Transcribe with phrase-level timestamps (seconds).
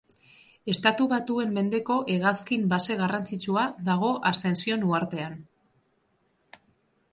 [0.71, 5.39] Estatu Batuen mendeko hegazkin base garrantzitsua dago Ascension uhartean.